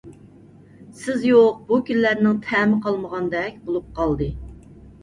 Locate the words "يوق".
1.27-1.61